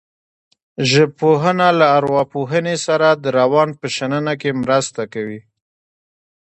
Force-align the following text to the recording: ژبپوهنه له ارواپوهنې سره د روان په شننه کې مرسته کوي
ژبپوهنه 0.91 1.67
له 1.79 1.85
ارواپوهنې 1.97 2.75
سره 2.87 3.07
د 3.23 3.25
روان 3.39 3.69
په 3.79 3.87
شننه 3.95 4.33
کې 4.41 4.51
مرسته 4.63 5.01
کوي 5.13 5.39